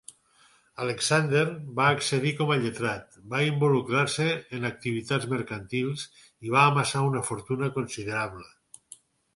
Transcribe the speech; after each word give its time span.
Alexander 0.85 1.43
va 1.79 1.89
exercir 1.97 2.31
com 2.39 2.53
a 2.53 2.57
lletrat, 2.63 3.19
va 3.35 3.43
involucrar-se 3.49 4.27
en 4.61 4.67
activitats 4.73 5.31
mercantils 5.37 6.09
i 6.49 6.57
va 6.57 6.67
amassar 6.73 7.07
una 7.13 7.25
fortuna 7.31 7.73
considerable. 7.81 8.51